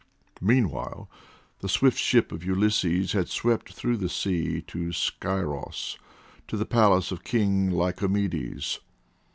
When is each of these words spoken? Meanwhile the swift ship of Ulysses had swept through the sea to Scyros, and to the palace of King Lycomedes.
Meanwhile 0.41 1.11
the 1.59 1.69
swift 1.69 1.99
ship 1.99 2.31
of 2.31 2.43
Ulysses 2.43 3.11
had 3.11 3.29
swept 3.29 3.71
through 3.75 3.97
the 3.97 4.09
sea 4.09 4.63
to 4.63 4.91
Scyros, 4.91 5.95
and 6.39 6.47
to 6.47 6.57
the 6.57 6.65
palace 6.65 7.11
of 7.11 7.23
King 7.23 7.69
Lycomedes. 7.69 8.79